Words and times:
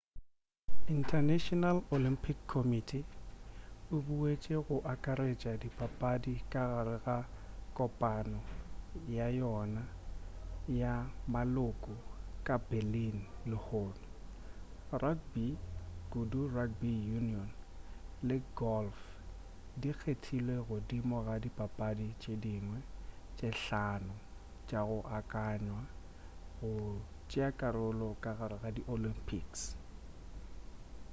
international 0.97 1.77
olympic 1.95 2.37
committee 2.53 3.05
e 3.95 3.95
boutetše 4.05 4.55
go 4.65 4.75
akaretša 4.93 5.53
dipapadi 5.63 6.33
ka 6.51 6.63
gare 6.71 6.97
ga 7.05 7.17
kopano 7.77 8.39
ya 9.17 9.27
yona 9.39 9.83
ya 10.81 10.93
maloko 11.33 11.93
ka 12.45 12.55
berlin 12.69 13.17
lehono 13.49 14.05
rugby 15.03 15.47
kudu 16.11 16.39
rugby 16.55 16.93
union 17.19 17.49
le 18.27 18.37
golf 18.59 18.97
di 19.79 19.89
kgethilwe 19.99 20.55
godimo 20.69 21.17
ga 21.27 21.35
dipapadi 21.45 22.07
tše 22.21 22.33
dingwe 22.43 22.79
tše 23.37 23.49
hlano 23.61 24.15
tša 24.67 24.79
go 24.87 24.99
akanywa 25.19 25.83
go 26.57 26.71
tšeakarolo 27.29 28.07
ka 28.23 28.31
gare 28.37 28.55
ga 28.63 28.69
di 28.75 28.81
olympics 28.95 29.61